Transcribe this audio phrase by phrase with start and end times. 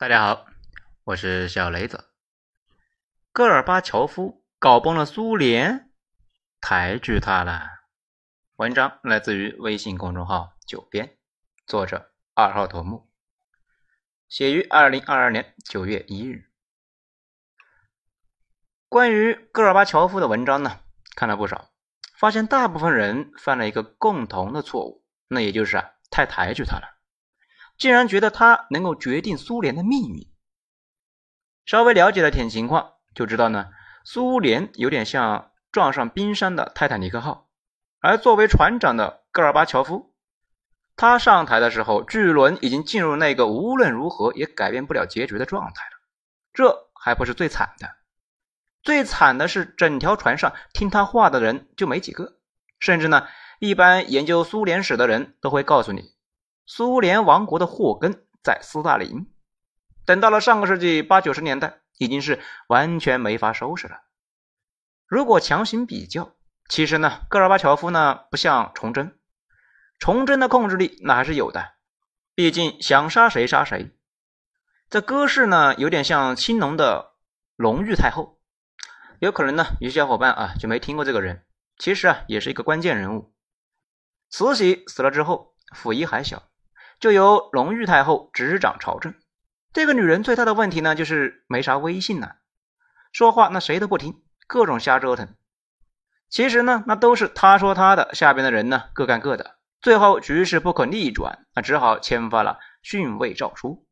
[0.00, 0.46] 大家好，
[1.04, 2.08] 我是小雷子。
[3.34, 5.90] 戈尔巴乔夫搞崩了苏联，
[6.58, 7.68] 抬举他了。
[8.56, 11.18] 文章来自于微信公众号“九编”，
[11.68, 13.10] 作者二号头目，
[14.26, 16.46] 写于二零二二年九月一日。
[18.88, 20.80] 关于戈尔巴乔夫的文章呢，
[21.14, 21.72] 看了不少，
[22.16, 26.99] 发现大部分人犯了一个共同的错误，那也就是啊，太抬举他了。
[27.80, 30.30] 竟然觉得他能够决定苏联的命运。
[31.64, 33.70] 稍微了解了点情况，就知道呢，
[34.04, 37.48] 苏联有点像撞上冰山的泰坦尼克号，
[38.00, 40.14] 而作为船长的戈尔巴乔夫，
[40.94, 46.00] 他上台的时候，巨轮已经进入那个无论如何也改变不了结局的状态了。
[46.52, 47.88] 这还不是最惨的，
[48.82, 52.36] 最惨的是整条船上听他话的人就没几个，
[52.78, 53.26] 甚至呢，
[53.58, 56.12] 一般研究苏联史的人都会告诉你。
[56.72, 59.28] 苏联王国的祸根在斯大林，
[60.06, 64.02] 等到了上个世纪八九十年代，已经是完全没法收拾了。
[65.04, 66.36] 如果强行比较，
[66.68, 69.18] 其实呢，戈尔巴乔夫呢不像崇祯，
[69.98, 71.72] 崇祯的控制力那还是有的，
[72.36, 73.90] 毕竟想杀谁杀谁。
[74.88, 77.16] 这戈氏呢，有点像青龙的
[77.56, 78.38] 隆裕太后，
[79.18, 81.44] 有可能呢，有些小伙伴啊就没听过这个人，
[81.78, 83.34] 其实啊也是一个关键人物。
[84.28, 86.48] 慈禧死了之后，溥仪还小。
[87.00, 89.14] 就由隆裕太后执掌朝政。
[89.72, 92.32] 这个女人最大的问题呢，就是没啥威信呢，
[93.10, 95.34] 说话那谁都不听，各种瞎折腾。
[96.28, 103.86] 其实呢，那都是她说她的，下边的人呢各干各的，最后局势不可逆转，那只好签发了逊位诏书。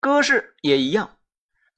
[0.00, 1.16] 戈氏也一样，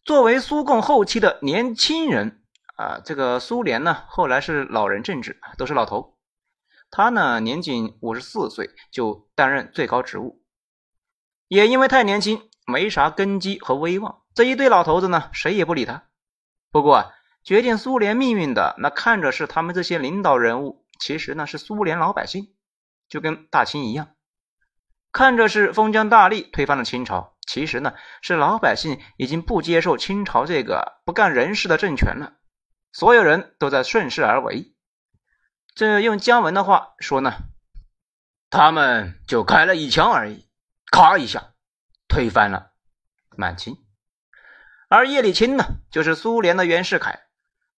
[0.04, 2.42] 作为苏共后期的年轻人
[2.76, 6.16] 啊，这个苏联呢后来是老人政治，都是老头。
[6.90, 10.42] 他呢，年仅五十四岁就担任最高职务，
[11.46, 14.22] 也因为太年轻，没啥根基和威望。
[14.34, 16.04] 这一堆老头子呢，谁也不理他。
[16.72, 17.12] 不过，
[17.44, 22.54] 决定苏联命运的那看着是他们这些领导人物，其实呢是苏联老百姓，
[23.08, 24.08] 就跟大清一样，
[25.12, 32.34] 看着是封疆大吏推翻了清朝，其实呢是老百姓已经不接受清朝这个不干人事的政权了，
[32.92, 34.74] 所有人都在顺势而为。
[35.74, 37.32] 这用姜文的话说呢，
[38.50, 40.46] 他们就开了一枪而已，
[40.90, 41.52] 咔一下
[42.08, 42.72] 推翻了
[43.36, 43.76] 满清。
[44.88, 47.20] 而叶利钦呢，就是苏联的袁世凯，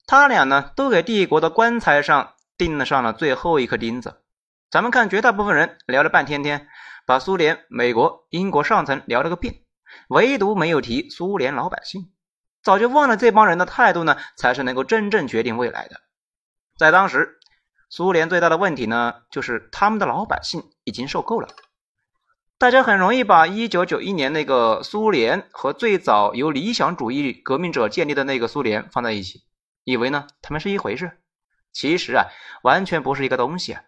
[0.07, 4.25] 他俩呢都给帝国的棺材上钉上了最后一颗钉子。
[4.71, 6.67] 咱们看，绝大部分人聊了半天天，
[7.07, 9.63] 把苏联、美国、英国上层聊了个遍，
[10.09, 12.11] 唯独没有提苏联老百姓，
[12.63, 16.01] 早就忘了这帮人的态度呢，才是能够真正决定未来的。
[16.79, 17.39] 在当时。
[17.95, 21.49] 苏联最大的问题呢，就是他们的老百姓已经受够了。
[22.57, 29.43] 大家很容易把一九九一年那个苏联和最早由理想主义革命者建立的那个苏联放在一起，
[29.85, 31.21] 以为呢他们是一回事。
[31.71, 32.29] 其实啊，
[32.63, 33.83] 完全不是一个东西啊。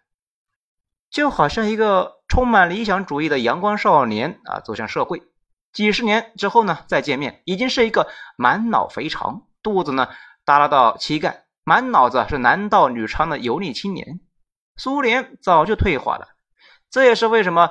[1.11, 5.23] 就好像一个充满理想主义的阳光少年啊，走向社会，
[5.73, 10.11] 几十年之后呢再见面，已经是一个满脑肥肠，肚子呢
[10.45, 11.44] 耷拉到膝盖。
[11.65, 14.21] 满脑子是男盗女娼的油腻青年，
[14.77, 16.29] 苏联早就退化了。
[16.91, 17.71] 这也是为什么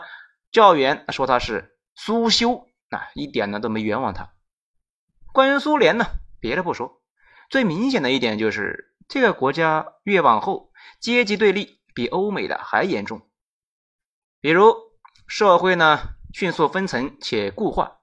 [0.51, 4.33] 教员说他是苏修啊，一点呢都没冤枉他。
[5.31, 6.05] 关于苏联呢，
[6.39, 7.01] 别的不说，
[7.49, 13.21] 最明显的一点就是这个国家越往后阶级对立比欧美的还严重。
[14.41, 14.75] 比如
[15.27, 17.99] 社会呢迅速分层且固化，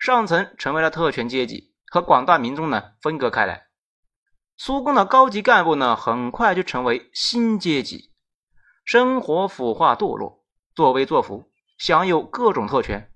[0.00, 3.67] 上层成为了特权阶级，和广大民众呢分割开来。
[4.60, 8.10] 苏共的高级干部呢，很快就成为新阶级，
[8.84, 11.48] 生活腐化堕落，作威作福，
[11.78, 13.12] 享有各种特权。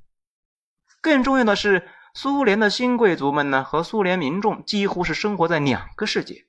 [1.01, 6.47] 更重要的是，苏联的新贵族们呢，和苏联民众几乎是生活在两个世界，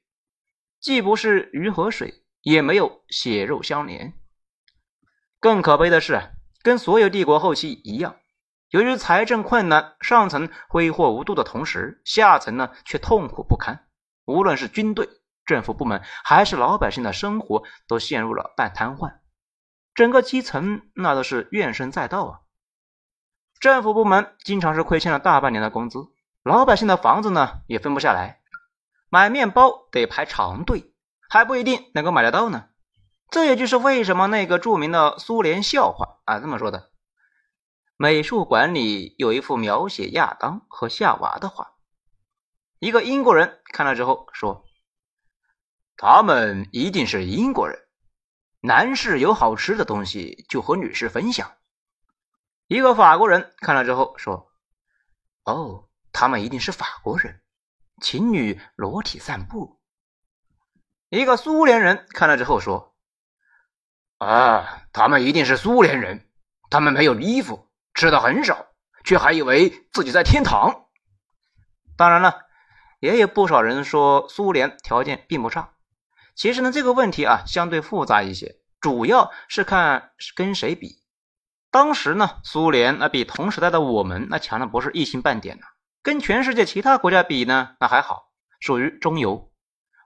[0.79, 4.13] 既不是鱼和水，也没有血肉相连。
[5.39, 6.21] 更可悲的是，
[6.61, 8.17] 跟所有帝国后期一样，
[8.69, 13.87] 由于财政困难，上层挥霍无度的同时，下层呢却痛苦不堪。
[14.25, 15.09] 无论是军队、
[15.45, 19.15] 政府部门，还是老百姓的生活，都陷入了半瘫痪。
[19.93, 22.39] 整个基层那都是怨声载道啊！
[23.59, 25.99] 政府部门经常是亏欠了大半年的工资，
[26.43, 28.41] 老百姓的房子呢也分不下来，
[29.09, 30.93] 买面包得排长队，
[31.29, 32.69] 还不一定能够买得到呢。
[33.29, 36.91] 这也就是为什么那个著名的苏联笑话啊这么说的：
[37.97, 41.72] 美术馆里有一幅描写亚当和夏娃的画。
[42.83, 44.65] 一个英国人看了之后说
[45.95, 47.79] ：“他们一定是英国人。
[48.59, 51.53] 男士有好吃的东西就和女士分享。”
[52.67, 54.51] 一个法国人看了之后说
[55.45, 57.41] ：“哦，他们一定是法国人，
[58.01, 59.79] 情侣裸体散步。
[61.07, 62.97] 一个苏联人看了之后说
[64.19, 66.29] ：“啊，他们一定是苏联人，
[66.69, 68.67] 他们没有衣服，吃的很少，
[69.05, 70.89] 却还以为自己在天堂。”
[71.95, 72.42] 当然了，
[73.03, 75.71] 也有不少人说苏联条件并不差。
[76.35, 81.03] 其实呢，这个问题啊相对复杂一些，主要是看跟谁比。
[81.69, 85.65] 当时呢，苏联那比同时代的我们那强的不是一星半点呢。
[86.01, 89.51] 跟全世界其他国家比呢，那还好，属于中游。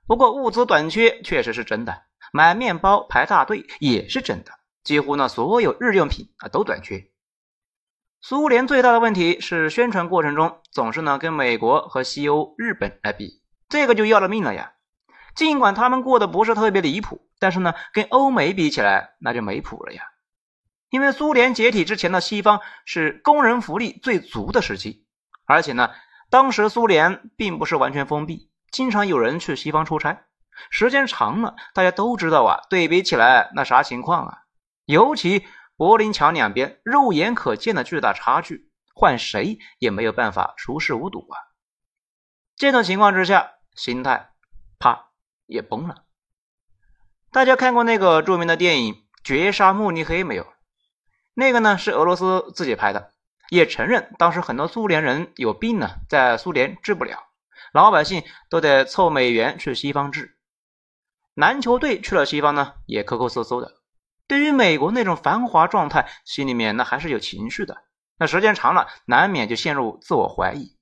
[0.08, 2.02] 不过物资短缺确实是真的，
[2.34, 4.52] 买面包排大队也是真的，
[4.84, 7.12] 几乎呢所有日用品啊都短缺。
[8.20, 14.74] 苏联最大的问题是宣传过程中总是呢跟美国和西欧、日本来比，这个就要了命了呀。
[15.36, 20.02] 尽管他们过得不是特别离谱，但是呢跟欧美比起来那就没谱了呀。
[20.90, 25.06] 因为苏联解体之前的西方是工人福利最足的时期，
[25.46, 25.92] 而且呢，
[26.30, 30.24] 当时苏联并不是完全封闭，经常有人去西方出差，
[30.72, 34.38] 时间长了，大家都知道啊，对比起来那啥情况啊？
[34.86, 35.46] 尤其
[35.78, 41.38] 柏林墙两边肉眼可见的巨大差距，换谁也没有办法熟视无睹啊！
[42.56, 44.32] 这种情况之下，心态
[44.80, 45.12] 啪
[45.46, 46.04] 也崩了。
[47.32, 50.48] 大家看过那个著名的电影《绝杀慕尼黑》没有？
[51.36, 53.14] 那个呢是俄罗斯自己拍的，
[53.52, 57.20] 也承认当时很多苏联人有病呢，在苏联治不了，
[57.72, 60.40] 老百姓都得凑美元去西方治。
[61.36, 63.76] 篮球队去了西方呢，也抠抠搜搜的。
[64.28, 67.84] 对于美国那种繁华状态，心里面那还是有情绪的。
[68.20, 70.76] 那时间长了，难免就陷入自我怀疑。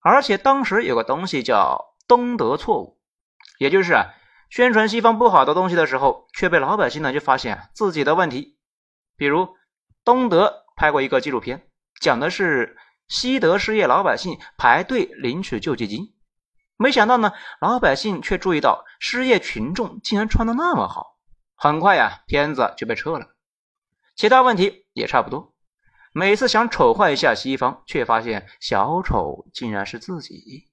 [0.00, 3.00] 而且当时有个东西叫东德错误，
[3.58, 4.14] 也就是啊，
[4.50, 8.58] 宣传西方不好的东西的时候，却被老百姓呢就发现自己的问题。
[9.16, 9.48] 比如，
[10.04, 11.66] 东德拍过一个纪录片，
[12.00, 12.76] 讲的是
[13.08, 16.14] 西德失业老百姓排队领取救济金。
[16.76, 21.13] 没想到呢，老百姓却注意到失业群众竟然穿的那么好。
[21.64, 23.36] 很快呀，片子就被撤了。
[24.14, 25.54] 其他问题也差不多。
[26.12, 30.68] 每次想丑化一下西方，却发现小丑竟然是自己。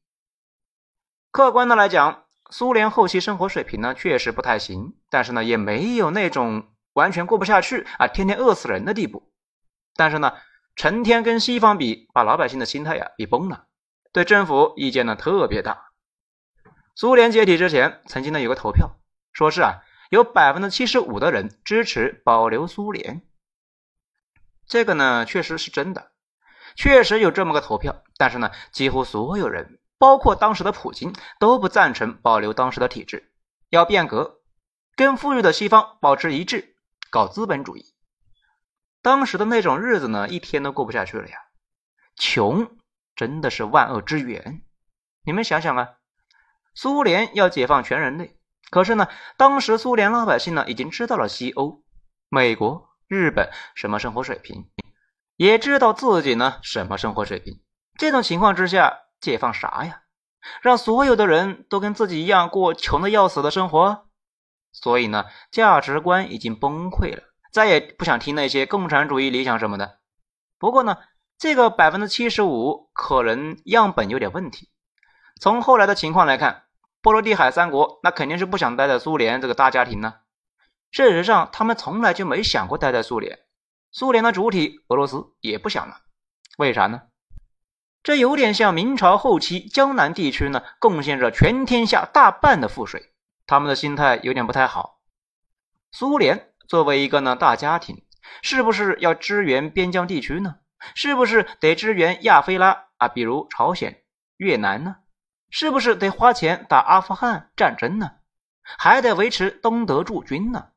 [1.31, 6.67] 客观的来讲，苏联后期生活水平呢确实不太行，但是呢也没有那种。
[6.91, 9.31] 完全过不下去啊，天天饿死人的地步。
[9.95, 10.33] 但是呢，
[10.75, 13.67] 成天跟西方比，把老百姓的心态呀比崩了，
[14.11, 15.93] 对政府意见呢特别大。
[16.95, 18.99] 苏联解体之前，曾经呢有个投票，
[19.31, 23.21] 说是啊有百分之七十五的人支持保留苏联。
[24.67, 26.11] 这个呢确实是真的，
[26.75, 28.03] 确实有这么个投票。
[28.17, 33.31] 但是呢，几乎所有人，包括当时的普京，都不赞成保留当时的体制，
[33.69, 34.41] 要变革，
[34.97, 36.75] 跟富裕的西方保持一致。
[37.09, 37.93] 搞资本主义，
[39.01, 41.37] 当时的那种日子呢，一天都过不下去了呀！
[42.17, 42.77] 穷
[43.15, 44.61] 真的是万恶之源。
[45.23, 45.93] 你们想想啊，
[46.73, 48.37] 苏联要解放全人类，
[48.71, 49.07] 可是呢，
[49.37, 51.83] 当时苏联老百姓呢，已经知道了西欧、
[52.29, 54.71] 美国、日本什么生活水平，
[55.35, 57.61] 也知道自己呢什么生活水平。
[57.97, 60.01] 这种情况之下，解放啥呀？
[60.61, 64.07] 让所有的人都跟自己一样过穷的要死的生活？
[64.71, 69.99] 所以呢，价值观已经崩溃了，再也不想听那些共产主义理想什么的。
[70.57, 70.97] 不过呢，
[71.37, 74.69] 这个百分之七十五可能样本有点问题。
[75.41, 76.63] 从后来的情况来看，
[77.01, 80.15] 波罗的海三国那肯定是不想待在苏联这个大家庭呢。
[80.91, 83.39] 事实上，他们从来就没想过待在苏联。
[83.91, 86.01] 苏联的主体俄罗斯也不想了。
[86.57, 87.03] 为啥呢？
[88.03, 93.13] 这有点像明朝后期江南地区呢，贡献着全天下大半的赋税。
[93.47, 94.99] 他们的心态有点不太好。
[95.91, 98.05] 苏联作为一个呢大家庭，
[98.41, 100.55] 是不是要支援边疆地区呢？
[100.95, 103.07] 是不是得支援亚非拉啊？
[103.07, 104.03] 比如朝鲜、
[104.37, 104.97] 越南呢？
[105.51, 108.09] 是不是得花钱打阿富汗战争呢？
[108.63, 110.69] 还得维持东德驻军呢？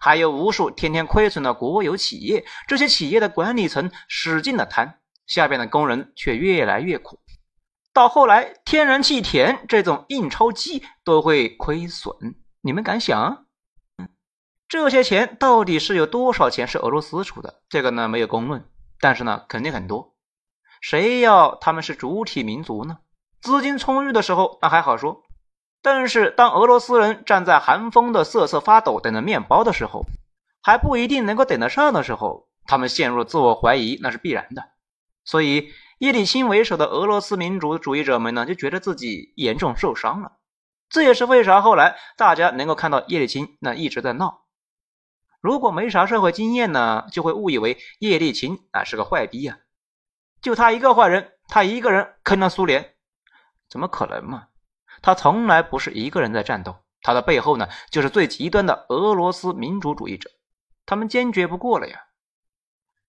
[0.00, 7.20] 还有无数天天亏损的国有企业，这些企业的管理层使劲的贪，下边的工人却越来越苦。
[7.92, 12.14] 到后来，天然气田这种印钞机都会亏损，
[12.62, 13.46] 你们敢想？
[14.68, 17.60] 这些钱到底是有多少钱是俄罗斯出的？
[17.68, 18.64] 这个呢没有公论，
[19.00, 20.14] 但是呢肯定很多。
[20.80, 22.98] 谁要他们是主体民族呢？
[23.40, 25.22] 资金充裕的时候那还好说，
[25.82, 30.04] 但是当俄罗斯人站在寒风的瑟瑟发抖等着面包的时候，
[30.62, 34.64] 还不一定能够等得上的时候，他们陷入自我怀疑那是必然的。
[35.24, 35.70] 所以。
[36.00, 40.32] 叶利钦为首的俄罗斯民主主义者们呢，就觉得自己严重受伤了。
[40.88, 44.46] 这也是为啥后来大家能够看到叶利钦那一直在闹。
[45.42, 49.58] 如果没啥社会经验呢，就会误以为叶利钦啊是个坏逼呀。
[50.40, 52.94] 就他一个坏人，他一个人坑了苏联，
[53.70, 54.48] 怎么可能嘛？
[55.00, 60.28] 他从来不是一个人在战斗，他的背后呢，就是最极端的俄罗斯民主主义者，
[60.84, 62.06] 他们坚决不过了呀。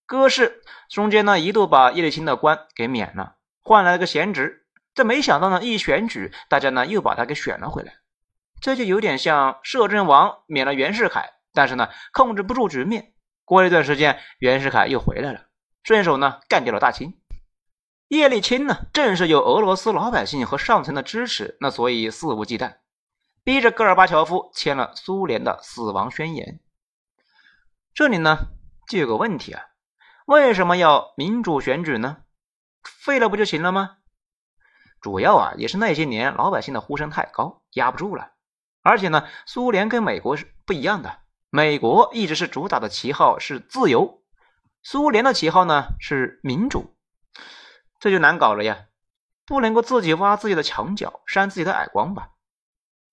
[0.06, 7.94] 戈氏中间呢一度把叶利钦的官给免了，换来了个闲职，这没想到呢一选举，大家呢又把他给选了回来，
[8.62, 13.14] 这就有点像摄政王免了袁世凯，但是呢控制不住局面，
[13.46, 15.48] 过了一段时间，袁世凯又回来了，
[15.84, 17.21] 顺手呢干掉了大清。
[18.12, 22.76] 叶利钦呢，正是有俄罗斯老百姓和上层的支持，那所以肆无忌惮，
[23.42, 26.60] 逼着戈尔巴乔夫签了苏联的死亡宣言。
[27.94, 28.50] 这里呢
[28.90, 29.64] 就有个问题啊，
[30.26, 32.18] 为什么要民主选举呢？
[32.84, 34.00] 废了不就行了吗？
[35.00, 38.34] 主要啊也是那些年老百姓的呼声太高，压不住了。
[38.82, 44.22] 而且呢，苏联跟美国是不一样的，美国一直是主打的旗号是自由，
[44.84, 46.94] 苏联的旗号呢是民主。
[48.02, 48.88] 这就难搞了呀，
[49.46, 52.32] 不能够自己挖自己的墙角，扇自己的耳光吧？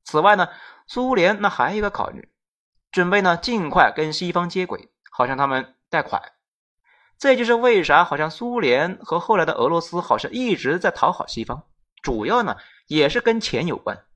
[0.02, 0.48] 此外呢，
[0.86, 2.32] 苏联那还有一个考虑，
[2.90, 6.22] 准备呢尽快跟西方接轨，好向他们贷款。
[7.18, 11.64] 这就是为啥好像苏联和后来的俄罗斯好像一直在讨好西方，
[12.02, 14.06] 主要呢也是跟钱有关。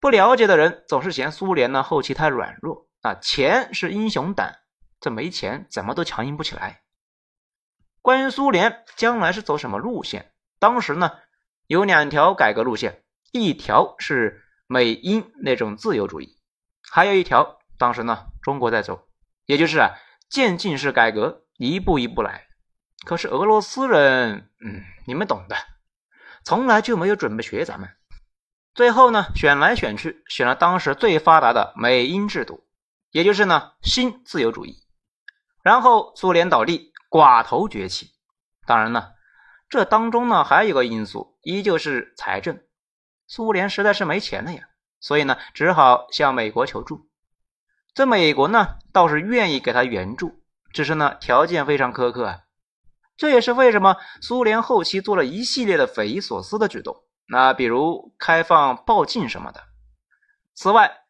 [0.00, 4.58] 不了解的人总是嫌苏联呢后期太软弱啊，钱是英雄胆，
[5.00, 6.79] 这没钱怎么都强硬不起来。
[8.02, 10.32] 关于苏联将来是走什么路线？
[10.58, 11.12] 当时呢
[11.66, 16.38] 有两条改革路线，一条是美英那种自由主义，
[16.90, 19.06] 还有一条当时呢中国在走，
[19.44, 19.90] 也就是啊
[20.30, 22.46] 渐进式改革，一步一步来。
[23.04, 25.56] 可是俄罗斯人，嗯，你们懂的，
[26.42, 27.90] 从来就没有准备学咱们。
[28.74, 32.66] 最后呢选来选去，选了当时最发达的美英制度，
[33.10, 34.76] 也就是呢新自由主义。
[35.62, 36.89] 然后苏联倒地。
[37.10, 38.12] 寡头崛起，
[38.66, 39.10] 当然呢，
[39.68, 42.62] 这当中呢还有一个因素，依旧是财政。
[43.26, 44.62] 苏联实在是没钱了呀，
[45.00, 47.10] 所以呢只好向美国求助。
[47.94, 50.40] 这美国呢倒是愿意给他援助，
[50.72, 52.38] 只是呢条件非常苛刻啊。
[53.16, 59.64] 这也是为什么苏联后期做了一系列的匪夷所思的举动，那比如开放报禁什么的。
[60.54, 61.02] 此外，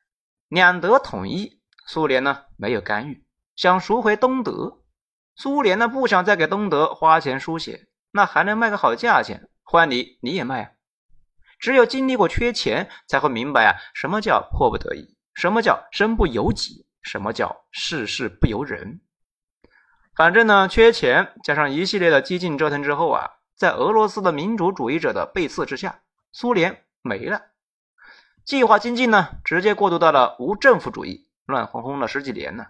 [0.48, 4.79] 两德统一，苏联呢没有干预，想赎回东德。
[5.40, 10.70] 苏联呢不想再给东德花钱输血，那还能卖个好价钱换你你也卖啊？
[11.58, 19.00] 只有经历过缺钱，才会明白啊什么叫迫不得已，什么叫身不由己，什么叫事事不由人。
[20.14, 27.40] 反正呢，缺钱加上一系列的激进折腾之后啊，在俄罗斯的民主主义者的背刺之下，苏联没了。
[28.44, 32.66] 计划经济呢，直接过渡到了无政府主义，乱哄哄了十几年呢。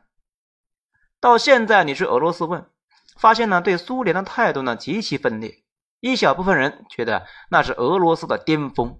[1.21, 2.69] 到现在，你去俄罗斯问，
[3.17, 5.62] 发现呢，对苏联的态度呢极其分裂。
[6.00, 8.99] 一小部分人觉得那是俄罗斯的巅峰，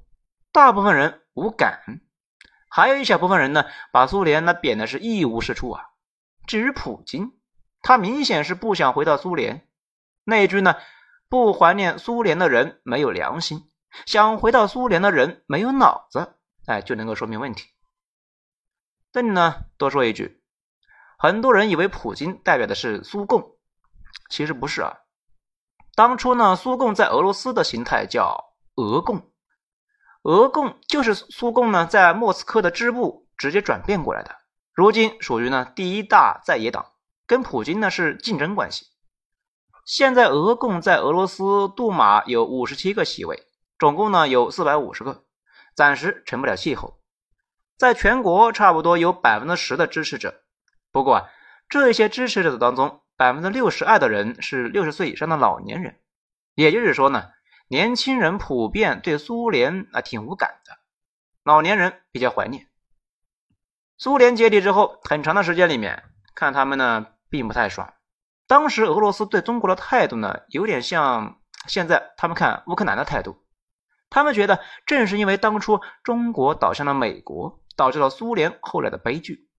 [0.53, 1.81] 大部分人无感，
[2.69, 5.87] 还有一小部分人呢，把苏联那贬的是一无是处啊。
[6.47, 7.33] 至于普京，
[7.81, 9.67] 他明显是不想回到苏联。
[10.25, 10.77] 那一句呢，
[11.31, 13.71] 不怀念苏联的人没有良心，
[14.05, 16.35] 想回到苏联的人没有脑子，
[16.67, 17.71] 哎，就能够说明问题。
[19.11, 20.40] 这里呢，多说一句。
[21.23, 23.59] 很多人以为普京代表的是苏共，
[24.31, 25.01] 其实不是啊。
[25.95, 29.31] 当初呢，苏共在俄罗斯的形态叫俄共，
[30.23, 34.35] 俄共就是苏共呢在莫斯科的支部直接转变过来的。
[34.73, 36.93] 如今属于呢第一大在野党，
[37.27, 38.87] 跟普京呢是竞争关系。
[39.85, 43.47] 现在俄共在俄罗斯杜马有五十七个席位，
[43.79, 45.25] 总共呢有四百五十个，
[45.77, 46.99] 暂时成不了气候。
[47.77, 50.43] 在全国差不多有百分之十的支持者。
[50.93, 51.31] 不过啊，
[51.69, 56.01] 这些支持者当中，百分之六十二的人是六十岁以上的老年人，
[56.55, 57.31] 也就是说呢，
[57.69, 60.79] 年轻人普遍对苏联啊挺无感的，
[61.45, 62.67] 老年人比较怀念。
[63.99, 66.03] 苏联解体之后，很长的时间里面，
[66.35, 67.93] 看他们呢并不太爽。
[68.47, 73.45] 当时俄罗斯对中国的态度呢，有点像现在他们看乌克兰的态度，
[74.09, 79.50] 他们觉得正是因为当初中国倒向了美国，导致了苏联后来的悲剧。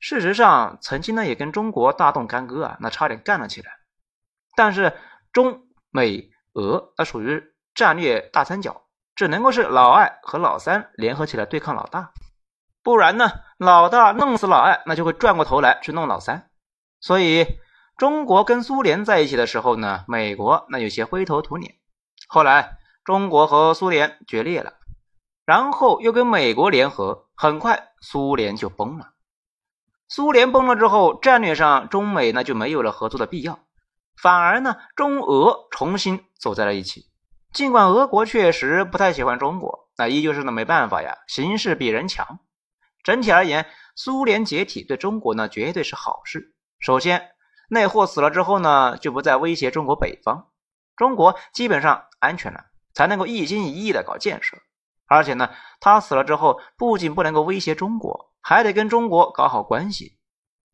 [0.00, 3.72] 事实上，曾经呢也跟中国大动干戈啊，那差点干了起来。
[4.54, 4.96] 但是
[5.32, 7.42] 中美俄那属于
[7.74, 8.82] 战略大三角，
[9.14, 12.12] 只能够是老二和老三联合起来对抗老大，
[12.82, 16.48] 不然呢，老大弄死老二，那就会转过头来去弄老三。
[17.00, 17.58] 所以
[17.96, 21.74] 中国跟苏联在一起的时候呢，美国那有些灰头土脸。
[22.28, 24.74] 后来中国和苏联决裂了，
[25.44, 29.12] 然后又跟美国联合，很快苏联就崩了。
[30.08, 33.60] 苏联崩了之后，战略上中美呢就没有了合作的必要。
[34.20, 37.04] 反而呢，中俄重新走在了一起。
[37.52, 42.40] 尽管俄国确实不太喜欢中国，那依旧是呢没办法呀，形势比人强。
[43.04, 46.54] 整体而言，苏联解体对中国呢绝对是好事。
[46.78, 47.30] 首先，
[47.68, 50.48] 那货死了之后呢，就不再威胁中国北方，
[50.96, 54.56] 中国基本上安全了，才能够一心一意的搞建设。
[55.08, 55.50] 而且呢，
[55.80, 60.18] 他死了之后，不仅不能够威胁中国，还得跟中国搞好关系，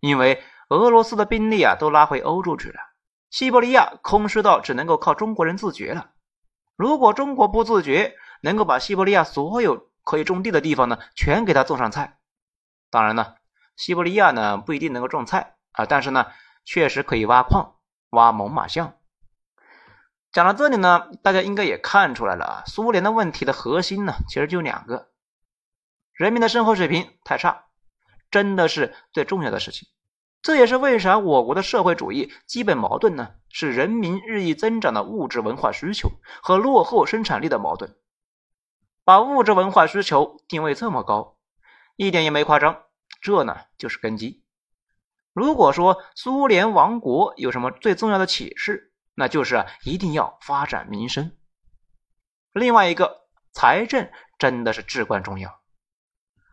[0.01, 2.81] 因为俄罗斯的兵力啊都拉回欧洲去了，
[3.31, 6.11] 西伯利亚空失到只能够靠中国人自觉了。
[6.77, 12.19] 如果中国不自觉，能够把西伯利亚所有可以种地的地方呢，全给他种上菜。
[12.91, 13.35] 当然呢，
[13.77, 16.27] 西伯利亚呢不一定能够种菜啊，但是呢，
[16.65, 17.77] 确实可以挖矿、
[18.11, 18.95] 挖猛犸象。
[20.35, 25.07] 讲到这里呢，大家应该也看出来了啊，苏联的问题的核心呢，其实就两个：
[26.13, 27.67] 人民的生活水平太差，
[28.33, 29.89] 真的是最重要的事情。
[30.43, 33.37] 这也是为啥我国的社会主义基本矛盾呢？
[33.49, 36.11] 是人民日益增长的物质文化需求
[36.43, 37.95] 和落后生产力的矛盾。
[39.05, 41.37] 把物质文化需求定位这么高，
[41.95, 42.83] 一点也没夸张。
[43.21, 44.43] 这呢，就是根基。
[45.33, 48.91] 如果说苏联亡国有什么最重要的启示？
[49.15, 51.33] 那就是，一定要发展民生。
[52.53, 55.61] 另外一个，财政真的是至关重要。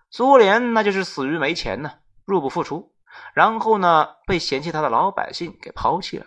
[0.10, 2.94] 苏联那就是死于没钱呢，入不敷出，
[3.34, 6.26] 然后呢，被嫌弃他的老百姓给抛弃了。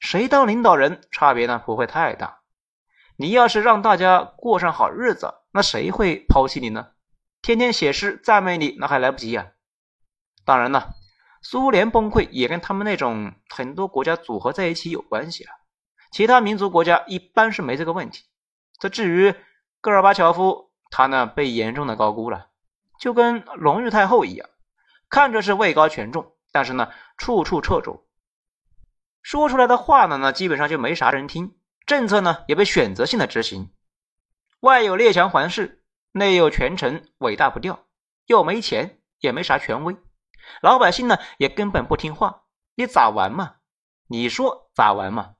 [0.00, 2.40] 谁当领导人，差别呢不会太大。
[3.16, 6.92] 你要是让大家过上好日子，那谁会抛弃你呢？
[7.40, 9.52] 天天写诗赞美你，那还来不及呀。
[10.44, 10.94] 当然了，
[11.42, 15.50] 苏联崩溃也跟他们那种很多国家组合在一起有关系了。
[16.12, 18.24] 其他民族国家一般是没这个问题。
[18.78, 19.34] 这至于
[19.80, 22.50] 戈尔巴乔夫，他呢被严重的高估了，
[23.00, 24.48] 就跟隆裕太后一样，
[25.08, 28.06] 看着是位高权重，但是呢处处掣肘，
[29.22, 33.72] 说出来的话呢呢基本上就没啥人听，政策呢也被选择性的执行，
[34.60, 37.86] 外有列强环视，内有权臣尾大不掉，
[38.26, 39.96] 又没钱也没啥权威，
[40.60, 42.42] 老百姓呢也根本不听话，
[42.74, 43.56] 你咋玩嘛？
[44.08, 45.36] 你说咋玩嘛？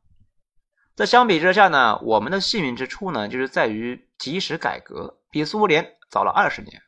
[1.03, 6.81] 那相比之下呢，我们的幸运之处呢，就是在于及时改革，比苏联早了二十年，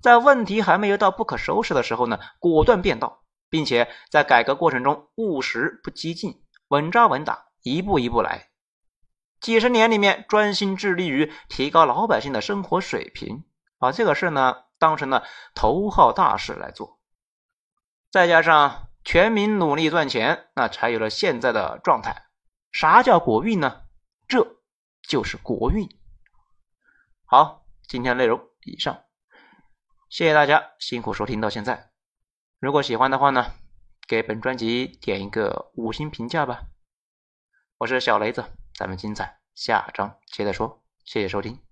[0.00, 8.48] 在问题还没有到不可收拾的时候呢，果断变道，并且在改革过程中务实不激进，稳扎稳打，一步一步来，
[9.42, 13.44] 几十年里面专心致力于提高老百姓的生活水平，
[13.78, 15.22] 把这个事呢当成了
[15.54, 16.98] 头号大事来做，
[18.10, 22.23] 再加上全民努力赚钱，那才有了现在的状态。
[22.74, 23.84] 啥叫国运呢？
[24.26, 24.56] 这
[25.08, 25.88] 就是国运。
[27.24, 29.04] 好，今天内容以上，
[30.10, 31.92] 谢谢大家辛苦收听到现在。
[32.58, 33.52] 如果喜欢的话呢，
[34.08, 36.64] 给本专辑点一个五星评价吧。
[37.78, 40.82] 我是小雷子，咱们精彩下章接着说。
[41.04, 41.63] 谢谢收听。